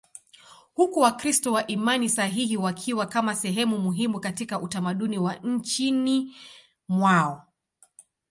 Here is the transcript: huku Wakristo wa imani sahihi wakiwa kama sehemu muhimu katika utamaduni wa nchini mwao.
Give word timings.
huku 0.73 0.99
Wakristo 0.99 1.53
wa 1.53 1.67
imani 1.67 2.09
sahihi 2.09 2.57
wakiwa 2.57 3.05
kama 3.05 3.35
sehemu 3.35 3.77
muhimu 3.79 4.19
katika 4.19 4.59
utamaduni 4.61 5.17
wa 5.17 5.35
nchini 5.35 6.35
mwao. 6.87 7.47